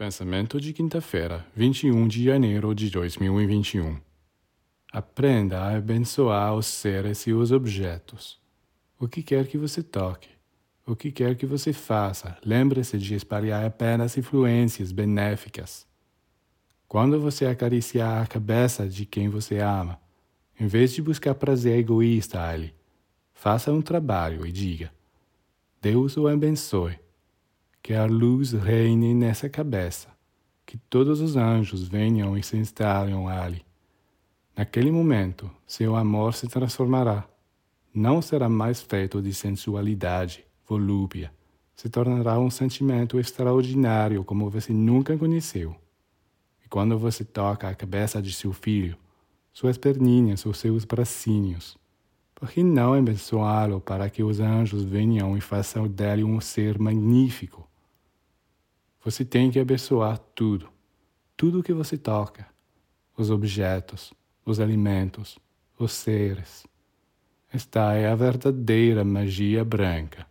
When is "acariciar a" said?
17.44-18.26